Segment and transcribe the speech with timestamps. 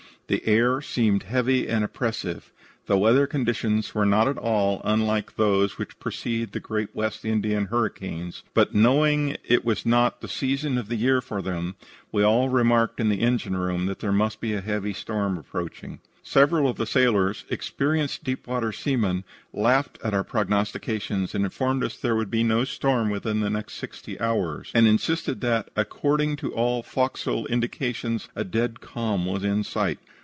[0.27, 2.53] The air seemed heavy and oppressive.
[2.85, 7.65] The weather conditions were not at all unlike those which precede the great West Indian
[7.65, 11.75] hurricanes, but, knowing it was not the season of the year for them,
[12.13, 15.99] we all remarked in the engine room that there must be a heavy storm approaching.
[16.23, 21.97] "Several of the sailors, experienced deep water seamen, laughed at our prognostications, and informed us
[21.97, 26.53] there would be no storm within the next sixty hours, and insisted that, according to
[26.53, 29.99] all fo'cas'le indications, a dead calm was in sight.